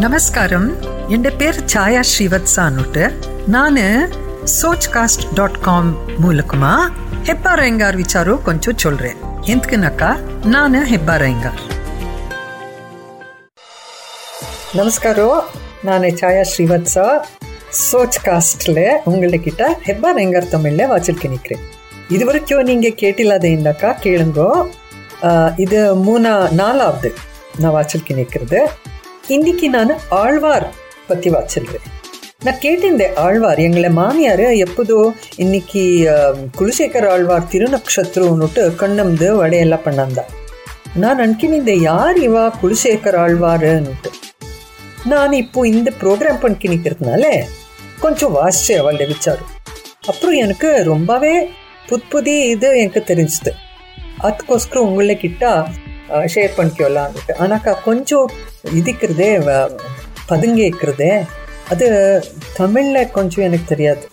[0.00, 0.62] നമസ്കാരം
[1.14, 3.02] എൻ്റെ പേര് ഛായ ശ്രീവത്സ എന്നിട്ട്
[3.54, 3.76] ഞാൻ
[4.54, 5.90] சோச் காஸ்ட் டாட் காம்
[6.22, 6.70] மூலக்குமா.
[7.26, 9.18] ஹெப்பா ரயங்கார் விசாரோ கொஞ்சம் சொல்றேன்.
[9.52, 10.10] எந்தக்குனாக்கா?
[10.44, 11.60] நான் ஹெப்பா ரயங்கார்.
[14.78, 15.28] நமஸ்காரோ
[15.88, 17.06] நான் சாயா ஸ்ரீவத்சா.
[17.90, 21.66] சோச் காஸ்ட்ல உங்கள்கிட்ட ஹெப்பா ரயங்கார் தமிழ்ல வாச்சிருக்க நிற்கிறேன்
[22.08, 24.50] இது வரைக்கும் நீங்கள் கேட்டில்லாதேன்னாக்கா கேளுங்கோ.
[25.56, 27.12] இது மூணா நாலாவது
[27.58, 28.70] நான் வாச்சிருக்க நிற்கிறது
[29.28, 30.64] இன்னைக்கு நான் ஆழ்வார்
[31.06, 31.84] பத்தி வாச்சிருக்கேன்
[32.44, 35.82] நான் கேட்டிருந்தேன் ஆழ்வார் எங்களை மாமியார் எப்போதோ இன்னைக்கு
[36.58, 40.24] குலசேகர் ஆழ்வார் திருநக்ஷத்ருன்னுட்டு கண்ணம்து வடையெல்லாம் பண்ணாந்தா.
[40.94, 44.10] நான் அன்கினிந்த யார் இவா குலசேகர் ஆழ்வாருன்னுட்டு.
[45.04, 47.44] நான் இப்போ இந்த ப்ரோக்ராம் பண்ணி நிற்கிறதுனால
[48.00, 49.44] கொஞ்சம் வாசிச்சு அவளுடைய விச்சாரு
[50.06, 51.48] அப்புறம் எனக்கு ரொம்பவே
[51.86, 53.52] புது புது இது எனக்கு தெரிஞ்சுது.
[54.22, 55.66] அதுக்கோஸ்கரம் உங்களை கிட்ட
[56.34, 58.30] ஷேர் பண்ணிக்கலான்ட்டு ஆனாக்கா கொஞ்சம்
[58.74, 59.30] இதுக்கிறதே
[60.26, 60.74] பதுங்கி
[61.68, 61.86] அது
[62.54, 64.08] தமிழில் கொஞ்சம் எனக்கு தெரியாது.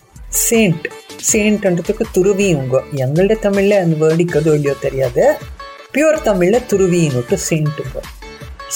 [0.47, 0.85] சேண்ட்
[1.31, 5.37] சேண்ட்ன்றதுக்கு துருவி துருவியுங்க எங்களோட தமிழில் அந்த வேர்டி கதோ இல்லையோ தெரியாது.
[5.91, 7.99] பியூர் தமிழில் துருவின்னுட்டு சேண்ட்டுங்க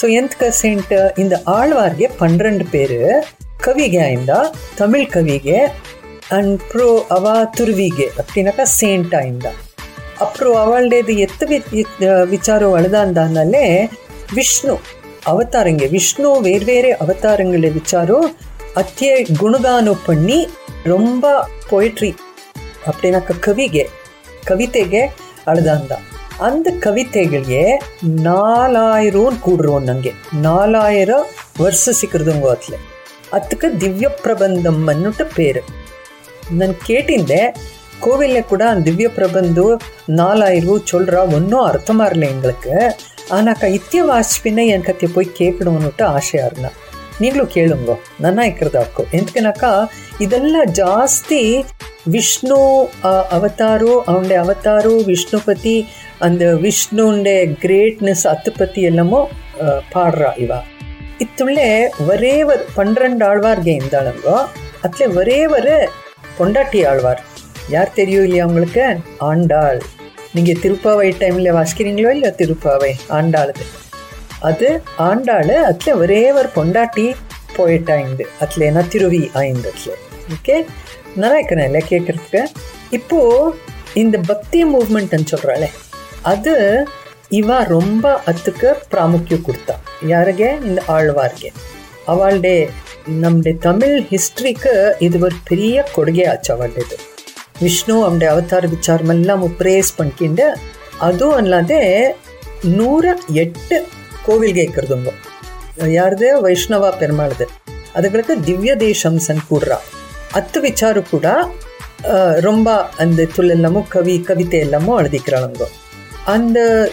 [0.00, 3.24] ஸோ எந்தக்க சேண்ட் இந்த ஆழ்வார்கே பன்னிரண்டு பேர்
[3.62, 5.68] கவிகே ಇಂದ தமிழ் கவிகே
[6.28, 8.08] அண்ட் ப்ரோ அவா துருவிகே.
[8.18, 9.60] அப்படின்னாக்கா சேண்டாக இருந்தால்
[10.20, 11.42] ಅಪ್ರು ಅವಳದೇದು ಎತ್ತ
[12.24, 12.94] ವಿಚಾರ ಅಳದ
[14.34, 14.80] ವಿಷ್ಣು
[15.26, 18.10] ಅವತಾರಂಗೆ, ವಿಷ್ಣು ಬೇರೆ ಬೇರೆ ಅವತಾರಗಳ ವಿಚಾರ,
[18.76, 20.46] ಅತ್ಯ ಗುಣಗಾನು ಪಣ್ಣಿ
[20.86, 21.26] ರೊಂಬ
[21.70, 22.14] ಪೊಯೆಟ್ರಿ
[22.86, 23.88] ಅಪ್ಪೇನಕ ಕವಿಗೆ,
[24.46, 25.00] ಕವಿತೆಗೆ
[25.46, 25.92] ಅಳದಂದ
[26.42, 26.66] ಅಂದ.
[26.80, 30.12] ಕವಿತೆಗಳಿಗೆ ನಾಲಾಯರು ಕೂಡ್ರು ನಂಗೆ.
[30.34, 31.10] ನಾಲಾಯರ
[31.62, 32.76] ವರ್ಷ ಸಿಕ್ಕಿರ್ದಂಗು ಅತ್ಲೆ
[33.32, 35.66] ಅತ್ಕ ದಿವ್ಯ ಪ್ರಬಂಧಮ್ ಪೇರು.
[36.56, 39.66] ನನ್ನ ಕೇಟಿಂದೆ கோவிலில் கூட அந்த திவ்ய பிரபந்து
[40.08, 42.74] நாலாயிரம் சொல்கிறா ஒன்றும் அர்த்தமாக இல்லை எங்களுக்கு
[43.32, 46.78] ஆனாக்கா இத்திய வாசிப்பின்ன என் கத்தியை போய் கேட்கணும்னுட்டு ஆசையாக இருந்தான்
[47.20, 49.64] நீங்களும் ಕೇಳುಂಗೋ ನನ್ನ ಇಕ್ಕರದಾಕು ಎಂತಕನಕ
[50.20, 51.64] ಇದೆಲ್ಲ ಜಾಸ್ತಿ
[52.06, 52.88] ವಿಷ್ಣು
[53.32, 55.76] ಅವತಾರೋ ಅವನೇ ಅವತಾರೋ ವಿಷ್ಣುಪತಿ
[56.20, 59.20] ಅಂದ ವಿಷ್ಣುಂಡೆ ಗ್ರೇಟ್ನೆಸ್ ಅತ್ತಪತಿ ಎಲ್ಲಮೋ
[59.92, 60.52] ಪಾಡ್ರ ಇವ
[61.20, 61.68] ಇತ್ತುಳ್ಳೆ
[62.02, 64.36] ವರೇವರ್ ಪನ್ನೆಂಡು ಆಳ್ವಾರ್ಗೆ ಇಂದಾಳಂಗೋ
[64.84, 65.68] ಅತ್ಲೆ ವರೇವರ
[66.38, 67.20] ಪೊಂಡಾಟಿ ಆಳ್ವಾರ್
[67.68, 68.96] யார் தெரியும் இல்லையா உங்களுக்கு?
[69.18, 69.82] ஆண்டாள்.
[70.34, 72.92] நீங்கள் திருப்பாவை டைமில் வாசிக்கிறீங்களோ இல்லை திருப்பாவை?
[73.08, 73.66] ஆண்டாளுக்கு.
[74.40, 77.14] அது ஆண்டாள் அதில் ஒரே ஒரு பொண்டாட்டி
[77.56, 78.80] போயிட் ஆயிந்து அதில் என்ன?
[78.80, 80.02] திருவி ஆயிந்து அதில்.
[80.34, 80.64] ஓகே
[81.16, 82.44] நல்லா இருக்கிறேன் இல்லை கேட்குறதுக்கு.
[82.90, 83.54] இப்போது
[83.94, 85.70] இந்த பக்தி மூவ்மெண்ட்னு சொல்கிறாளே
[86.22, 86.86] அது
[87.28, 89.76] இவ ரொம்ப அத்துக்கு பிராமுக்கியம் கொடுத்தா.
[90.06, 91.52] யாருகே இந்த ஆழ்வார்க்கே.
[92.06, 92.68] அவளுடைய
[93.06, 96.98] நம்முடைய தமிழ் ஹிஸ்ட்ரிக்கு இது ஒரு பெரிய கொடுகை ஆச்சு அவளுடையது.
[97.60, 100.40] விஷ்ணு ವಿಷ್ಣು ಅವನ ಅವತಾರ ವಿಚಾರಮೆಲ್ಲ பிரேஸ் ಪಣ್ಕಿಂಡ
[101.00, 102.14] அதுவும் ಅಲ್ಲದೆ
[102.64, 103.86] ನೂರ எட்டு
[104.26, 105.10] கோவில் இருக்கிறதுங்க
[105.86, 107.46] யாருது வைஷ்ணவா பெருமாளுது
[107.94, 109.20] அதுகளுக்கு திவ்ய தேசம்
[109.50, 109.78] கூடுறா
[110.32, 111.46] அத்து விச்சாரு கூட
[112.40, 115.66] ரொம்ப அந்த துள்ளெல்லாமும் கவி கவிதை எல்லாமும் எழுதிக்கிறாளுங்க
[116.26, 116.88] அந்த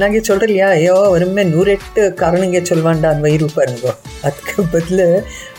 [0.00, 3.88] நாங்க சொல்றோம் இல்லையா ஐயோ ஒருமே நூறெட்டு காரணங்க சொல்வாண்டான் வயிறு பாருங்க.
[4.22, 5.04] அதுக்கு பதில்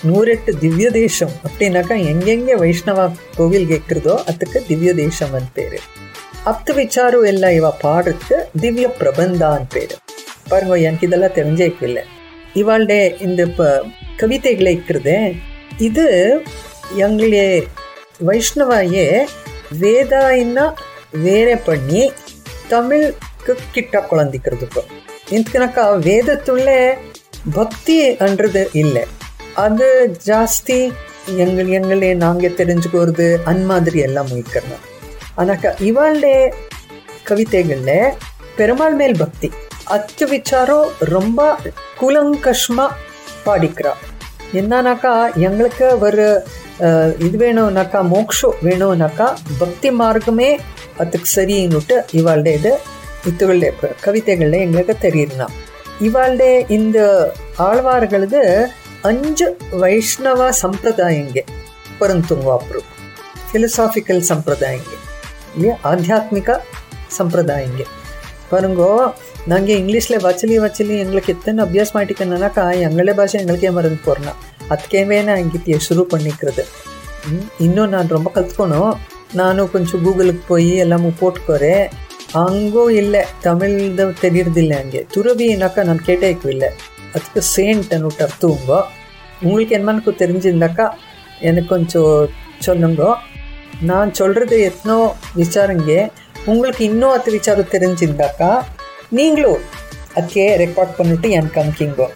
[0.07, 3.05] நூறெட்டு திவ்ய தேசம் அப்படின்னாக்கா எங்கெங்கே வைஷ்ணவ
[3.37, 5.79] கோவில் கேட்குறதோ அதுக்கு திவ்ய தேசம் பேரு.
[6.51, 9.95] அப்து விசாரம் எல்லாம் இவ பாடுறதுக்கு திவ்ய பிரபந்தான் பேரு.
[10.49, 12.03] பாருங்க எனக்கு இதெல்லாம் தெரிஞ்சேக்கு இல்லை
[12.61, 13.69] இவாளுடைய இந்த இப்போ
[14.17, 15.19] கவிதைகளை இருக்கிறதே
[15.77, 16.05] இது
[17.05, 17.47] எங்களே
[18.25, 19.07] வைஷ்ணவாயே
[19.81, 20.65] வேதாயின்னா
[21.25, 22.03] வேற பண்ணி
[22.67, 23.05] தமிழ்
[23.75, 24.83] கிட்ட
[25.35, 26.77] ಇಂತನಕ ವೇದ ತುಳ್ಳೆ
[27.55, 27.97] பக்தி
[28.27, 29.03] என்றது இல்லை.
[29.53, 29.87] அது
[30.23, 30.77] ಜಾಸ್ತಿ
[31.43, 34.83] எங்கள் எங்களே நாங்கள் தெரிஞ்சுக்கிறது அன் மாதிரி எல்லாம் முயற்கிறோம்
[35.37, 36.37] ஆனாக்கா இவாளுடைய
[37.23, 38.13] கவிதைகளில்
[38.55, 39.49] பெருமாள் மேல் பக்தி
[39.95, 41.57] அத்து விச்சாரம் ரொம்ப
[41.99, 42.97] கூலங்கஷ்மாக
[43.45, 43.93] பாடிக்கிறா.
[44.53, 46.25] என்னன்னாக்கா எங்களுக்கு ஒரு
[47.17, 49.27] இது வேணும்னாக்கா மோக்ஷம் வேணும்னாக்கா
[49.57, 50.49] பக்தி மார்க்கமே
[50.97, 52.73] அதுக்கு சரின்னுட்டு இவாளுடைய இது
[53.26, 53.70] இத்துகளுடைய
[54.02, 55.46] கவிதைகளில் எங்களுக்கு தெரியுதுனா
[56.00, 56.98] இவாளுடைய இந்த
[57.64, 58.40] ஆழ்வார்களது
[59.04, 59.46] அஞ்சு
[59.80, 61.42] வைஷ்ணவ ಸಂಪ್ರದಾಯಂಗೆ
[62.00, 62.80] ಪರಂತುಂಗು ಅಪ್ರು
[63.50, 64.96] ಫಿಲಸಾಫಿಕಲ್ ಸಂಪ್ರದಾಯಂಗೆ
[65.54, 66.50] ಇಲ್ಲಿ ಆಧ್ಯಾತ್ಮಿಕ
[67.10, 67.86] ಸಂಪ್ರದಾಯಂಗೆ
[68.50, 68.90] பாருங்கோ
[69.46, 74.32] நாங்கள் இங்கிலீஷில் வச்சலி வச்சலி எங்களுக்கு எத்தனை அபியாஸ் மாட்டிக்கணுனாக்கா எங்களே பாஷை எங்களுக்கே மறந்து போறனா
[74.70, 76.62] அதுக்கேவே நான் இங்கிட்டிய ಶುರು பண்ணிக்கிறது
[77.28, 78.92] ம், இன்னும் நான் ரொம்ப கற்றுக்கணும்
[79.34, 81.84] நானும் கொஞ்சம் கூகுளுக்கு போய் எல்லாமே போட்டுக்கோறேன்
[82.40, 86.70] அங்கோ இல்லை தமிழ்து தெரியறதில்ல அங்கே துறவினாக்கா நான் கேட்டேக்கும் இல்லை
[87.12, 88.72] அதுக்கு சேண்ட் அன்னுட்டு அர்த்தவங்க
[89.42, 90.86] உங்களுக்கு என்னன்னு தெரிஞ்சிருந்தாக்கா
[91.40, 92.14] எனக்கு கொஞ்சம்
[92.60, 93.04] சொல்லுங்க
[93.82, 94.96] நான் சொல்கிறது எத்தனோ
[95.36, 95.92] விசாரங்க
[96.46, 98.50] உங்களுக்கு இன்னும் அது விசாரம் தெரிஞ்சிருந்தாக்கா
[99.12, 99.60] நீங்களும்
[100.10, 102.06] ಅದಕ್ಕೆ ರೆಕಾರ್ಡ್ பண்ணிட்டு எனக்கு அனுப்பிங்கோ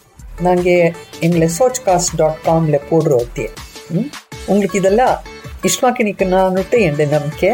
[0.42, 0.92] நாங்கள்
[1.22, 3.48] எங்களை சோச் காஸ்ட் டாட் காமில் போடுறோம் ஒத்தியே
[3.92, 4.08] ம்?
[4.48, 5.14] உங்களுக்கு இதெல்லாம்
[5.64, 7.50] ಇಷ್ಟವಾಕಿ ನಿಕ್ಕನಾನುಟ್ಟು ಎಂಡೆ ನಂಬಿಕೆ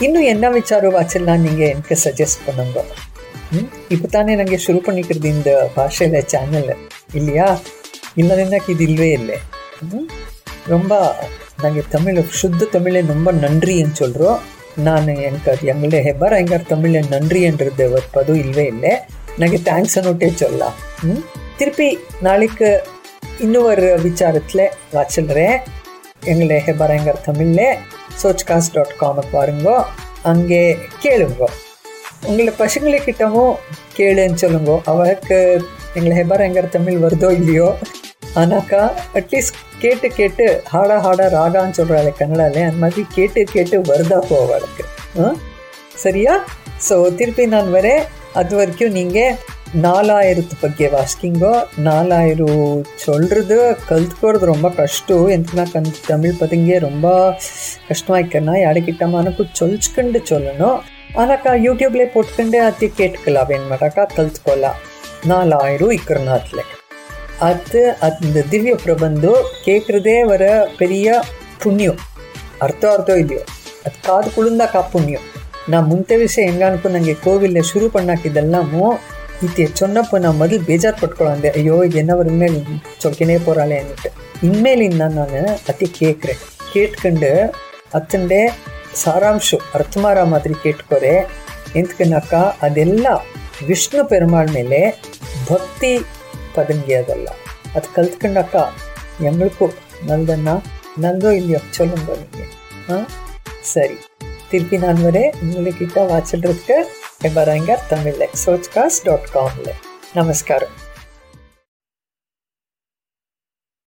[0.00, 2.78] ಇನ್ನು என்ன ವಿಚಾರ ವಾಚೆಲ್ಲ நீங்கள் எனக்கு சஜஸ்ட் பண்ணுங்க
[3.52, 6.70] ம் இப்போ தானே நாங்கள் ಶುರು பண்ணிக்கிறது இந்த பாஷையில் சேனல்
[7.14, 7.48] இல்லையா
[8.16, 9.36] இல்லைன்னா இது இல்லவே இல்லை
[9.88, 10.06] ம்?
[10.66, 10.92] ரொம்ப
[11.62, 14.40] நாங்கள் தமிழ் சுத்த தமிழை ரொம்ப நன்றின்னு சொல்கிறோம்
[14.84, 17.84] நான் எனக்கு அது எங்களுடைய ಹೆಬ್ಬಾರ ಹೆಂಗಾರ ತಮಿಳ ನನ್ರಿ என்றது
[18.14, 18.92] ಪದು ಇಲ್ವೇ ಇಲ್ಲೇ
[19.38, 20.74] ನನಗೆ ಥ್ಯಾಂಕ್ಸ್ ಅನ್ನೋಟೇ சொல்லலாம்
[21.04, 21.22] ம்
[21.58, 21.88] திருப்பி
[22.22, 22.68] நாளைக்கு
[23.40, 25.56] இன்னொரு விசாரத்தில் வாச்சிடுறேன்
[26.26, 27.66] எங்களை ஹெபரங்கர் தமிழில்
[28.23, 29.85] சோச்காஸ்ட் டாட் காமை பாருங்க.
[30.23, 31.45] அங்கே கேளுங்க.
[32.25, 33.55] உங்களை பசங்களுக்கிட்டவும்
[33.97, 34.81] கேளுன்னு சொல்லுங்க.
[34.85, 37.75] அவருக்கு எங்களை ஹெபரங்கர் தமிழ் வருதோ இல்லையோ?
[38.35, 42.61] ஆனாக்கா அட்லீஸ்ட் கேட்டு கேட்டு ஹாடா ஹாடா ராகான்னு சொல்கிறாள் கன்னடாலே.
[42.63, 44.83] அந்த மாதிரி கேட்டு கேட்டு வருதா போவாளுக்கு
[45.19, 45.33] ஆ?
[45.95, 46.43] சரியா?
[46.89, 48.03] ஸோ திருப்பி நான் வரேன்.
[48.33, 49.35] அது வரைக்கும் நீங்கள்
[49.73, 57.37] ನಾಲಾಯಿರತ್ತು ಬಗ್ಗೆ ವಾಸ್ಕಿಂಗು ನಾಲಾಯಿರು சொல்கிறது கற்றுக்கிறது ரொம்ப கஷ்டம் எந்தனாக்க அந்த தமிழ் பதுங்க ரொம்ப
[57.89, 60.79] கஷ்டமாய்க்கன்னா யாருக்கிட்ட மனக்கு சொல்ச்சுக்கண்டு சொல்லணும்.
[61.15, 64.79] ஆனாக்கா யூடியூப்லேயே போட்டுக்கண்டு அது கேட்டுக்கலாம் வேணுமாட்டாக்கா கற்றுக்கொள்ளலாம்
[65.25, 66.63] நாலாயிரம் இக்கிறநாத்தில்
[67.39, 71.23] அது அந்த திவ்ய பிரபந்தம் கேட்குறதே வர பெரிய
[71.57, 71.95] புண்ணியம்.
[72.57, 73.43] அர்த்தம் அர்த்தம் இல்லையோ?
[73.85, 75.21] அது காது குளிர்ந்தாக்கா புண்ணியம்.
[75.67, 78.97] நான் முந்த விஷயம் எங்க அனுப்பு நாங்கள் கோவிலில் சுரு பண்ணாக்கிதெல்லாமும்
[79.44, 82.60] இது சொன்னப்போ நான் முதல் ಬೇಜಾರು ಪಟ್ಕೊಳ್ಳಂದೆ ಅಯ್ಯೋ ಏನವ್ರ ಇನ್ಮೇಲೆ
[83.00, 84.10] ಚೊಲ್ಕೆನೇ போகிறாளே ಅನ್ನಿಟ್ಟು
[84.42, 86.34] ಇನ್ಮೇಲಿಂದ ನಾನು ಅತಿ ಕೇಳ್ಕ್ರೆ
[86.72, 87.32] ಕೇಟ್ಕೊಂಡು
[87.94, 88.40] ಅತ್ತಂಡೆ
[88.96, 91.14] ಸಾರಾಂಶ ಅರ್ಥಮಾರ ಮಾದರಿ ಕೇಟ್ಕೊರೆ
[91.76, 92.32] ಎಂತ್ಕನಾಕ
[92.62, 93.06] ಅದೆಲ್ಲ
[93.62, 94.80] ವಿಷ್ಣು ಪೆರುಮಾಳ್ ಮೇಲೆ
[95.50, 95.92] ಭಕ್ತಿ
[96.56, 97.28] ಪದಂಗಿ ಅದಲ್ಲ
[97.76, 98.54] ಅದು ಕಲ್ತ್ಕೊಂಡಾಕ
[99.24, 99.66] எங்களுக்கோ
[100.04, 100.54] நல்லதன்னா
[100.98, 102.50] நல்லதோ இல்லையோ சொல்லுங்க நீங்கள்
[102.90, 102.98] ஆ
[103.64, 103.96] சரி
[104.50, 106.76] திருப்பி நான் வரேன் உங்கள்கிட்ட வாச்சிடுறதுக்கு
[107.21, 109.73] எபரங்கர் தமிழில் சோச்காஸ் டாட் காமில்
[110.13, 110.75] நமஸ்காரம்